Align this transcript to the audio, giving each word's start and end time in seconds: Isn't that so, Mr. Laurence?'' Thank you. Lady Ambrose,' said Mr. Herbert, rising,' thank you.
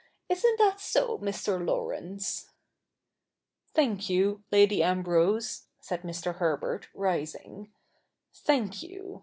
Isn't 0.29 0.57
that 0.57 0.79
so, 0.79 1.19
Mr. 1.19 1.63
Laurence?'' 1.63 2.49
Thank 3.75 4.09
you. 4.09 4.41
Lady 4.51 4.81
Ambrose,' 4.81 5.67
said 5.79 6.01
Mr. 6.01 6.37
Herbert, 6.37 6.87
rising,' 6.95 7.71
thank 8.47 8.81
you. 8.81 9.19